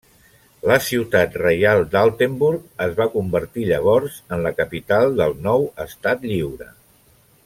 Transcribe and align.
La 0.69 0.75
ciutat 0.85 1.35
reial 1.41 1.81
d'Altenburg 1.91 2.65
es 2.87 2.97
va 3.01 3.07
convertir 3.17 3.67
llavors 3.73 4.17
en 4.37 4.43
la 4.47 4.53
capital 4.63 5.15
del 5.21 5.37
nou 5.49 5.69
Estat 5.87 6.27
Lliure. 6.33 6.69